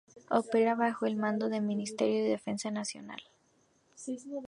[0.31, 3.21] Opera bajo el mando del Ministerio de Defensa Nacional.